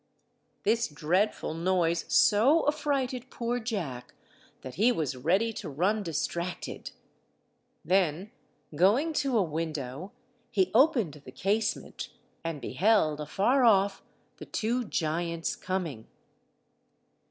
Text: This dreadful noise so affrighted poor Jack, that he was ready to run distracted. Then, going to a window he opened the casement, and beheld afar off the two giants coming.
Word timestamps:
This 0.63 0.87
dreadful 0.87 1.53
noise 1.53 2.05
so 2.11 2.67
affrighted 2.67 3.29
poor 3.29 3.59
Jack, 3.59 4.15
that 4.61 4.73
he 4.73 4.91
was 4.91 5.15
ready 5.15 5.53
to 5.53 5.69
run 5.69 6.01
distracted. 6.01 6.89
Then, 7.85 8.31
going 8.75 9.13
to 9.21 9.37
a 9.37 9.43
window 9.43 10.11
he 10.49 10.71
opened 10.73 11.21
the 11.23 11.31
casement, 11.31 12.09
and 12.43 12.59
beheld 12.59 13.21
afar 13.21 13.63
off 13.63 14.01
the 14.37 14.45
two 14.47 14.85
giants 14.85 15.55
coming. 15.55 16.07